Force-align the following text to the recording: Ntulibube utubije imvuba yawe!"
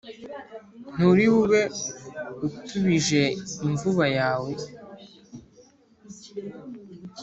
Ntulibube 0.95 1.61
utubije 2.45 3.23
imvuba 3.67 4.05
yawe!" 4.17 4.51